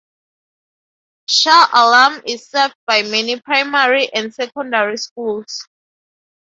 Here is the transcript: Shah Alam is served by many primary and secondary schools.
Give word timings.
Shah 1.29 1.67
Alam 1.73 2.23
is 2.25 2.49
served 2.49 2.73
by 2.87 3.03
many 3.03 3.39
primary 3.39 4.11
and 4.11 4.33
secondary 4.33 4.97
schools. 4.97 5.67